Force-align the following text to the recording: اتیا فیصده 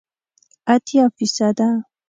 اتیا 0.73 1.05
فیصده 1.15 1.69